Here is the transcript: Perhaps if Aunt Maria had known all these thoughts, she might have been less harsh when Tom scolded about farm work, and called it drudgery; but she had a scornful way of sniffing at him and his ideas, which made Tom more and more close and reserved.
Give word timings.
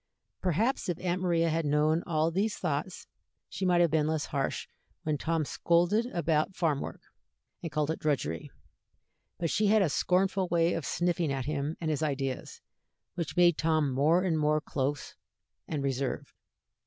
Perhaps 0.41 0.89
if 0.89 0.97
Aunt 0.99 1.21
Maria 1.21 1.49
had 1.49 1.63
known 1.63 2.01
all 2.07 2.31
these 2.31 2.55
thoughts, 2.57 3.05
she 3.49 3.67
might 3.67 3.81
have 3.81 3.91
been 3.91 4.07
less 4.07 4.25
harsh 4.25 4.67
when 5.03 5.15
Tom 5.15 5.45
scolded 5.45 6.07
about 6.07 6.55
farm 6.55 6.79
work, 6.81 7.01
and 7.61 7.71
called 7.71 7.91
it 7.91 7.99
drudgery; 7.99 8.49
but 9.37 9.51
she 9.51 9.67
had 9.67 9.83
a 9.83 9.89
scornful 9.89 10.47
way 10.47 10.73
of 10.73 10.87
sniffing 10.87 11.31
at 11.31 11.45
him 11.45 11.77
and 11.79 11.91
his 11.91 12.01
ideas, 12.01 12.61
which 13.13 13.37
made 13.37 13.59
Tom 13.59 13.91
more 13.93 14.23
and 14.23 14.39
more 14.39 14.59
close 14.59 15.13
and 15.67 15.83
reserved. 15.83 16.33